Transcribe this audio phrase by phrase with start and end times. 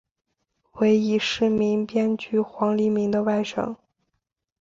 [0.79, 3.75] 为已逝名编剧黄黎明的外甥。